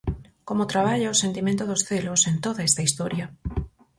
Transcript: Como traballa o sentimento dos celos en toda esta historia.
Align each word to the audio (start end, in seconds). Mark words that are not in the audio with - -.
Como 0.47 0.69
traballa 0.73 1.13
o 1.13 1.19
sentimento 1.23 1.63
dos 1.65 1.81
celos 1.89 2.21
en 2.31 2.35
toda 2.45 2.65
esta 2.69 2.85
historia. 2.87 3.25